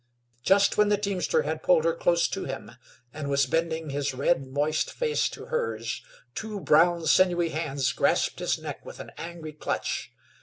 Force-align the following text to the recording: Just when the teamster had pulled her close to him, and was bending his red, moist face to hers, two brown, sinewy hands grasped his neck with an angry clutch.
Just 0.41 0.77
when 0.77 0.89
the 0.89 0.97
teamster 0.97 1.43
had 1.43 1.61
pulled 1.61 1.83
her 1.85 1.93
close 1.93 2.27
to 2.29 2.45
him, 2.45 2.71
and 3.13 3.29
was 3.29 3.45
bending 3.45 3.91
his 3.91 4.15
red, 4.15 4.47
moist 4.47 4.89
face 4.91 5.29
to 5.29 5.45
hers, 5.45 6.01
two 6.33 6.59
brown, 6.59 7.05
sinewy 7.05 7.49
hands 7.49 7.91
grasped 7.93 8.39
his 8.39 8.57
neck 8.57 8.83
with 8.83 8.99
an 8.99 9.11
angry 9.19 9.53
clutch. 9.53 10.11